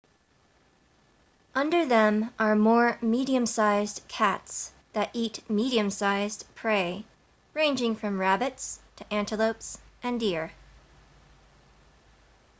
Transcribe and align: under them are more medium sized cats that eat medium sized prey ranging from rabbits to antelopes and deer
under 1.53 1.85
them 1.85 2.33
are 2.39 2.55
more 2.55 2.97
medium 3.03 3.45
sized 3.45 4.01
cats 4.07 4.73
that 4.93 5.11
eat 5.13 5.47
medium 5.47 5.91
sized 5.91 6.43
prey 6.55 7.05
ranging 7.53 7.95
from 7.95 8.19
rabbits 8.19 8.79
to 8.95 9.05
antelopes 9.13 9.77
and 10.01 10.19
deer 10.19 10.51